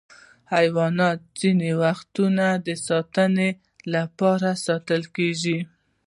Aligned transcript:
حیوانات 0.55 1.19
ځینې 1.39 1.71
وختونه 1.81 2.45
د 2.65 2.67
ساتنې 2.87 3.49
لپاره 3.93 4.49
ساتل 4.65 5.01
کېږي. 5.15 5.57